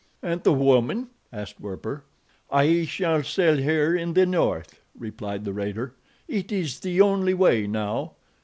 "And 0.23 0.41
the 0.43 0.51
woman?" 0.51 1.09
asked 1.31 1.59
Werper. 1.59 2.03
"I 2.49 2.85
shall 2.85 3.21
sell 3.21 3.61
her 3.61 3.95
in 3.95 4.15
the 4.15 4.25
north," 4.25 4.79
replied 4.97 5.45
the 5.45 5.53
raider. 5.53 5.93
"It 6.27 6.51
is 6.51 6.79
the 6.79 6.99
only 7.01 7.35
way, 7.35 7.67
now. 7.67 8.13